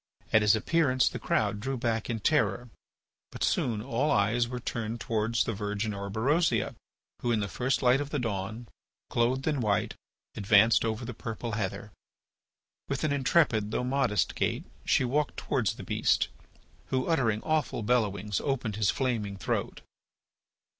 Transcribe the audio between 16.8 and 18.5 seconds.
who, uttering awful bellowings,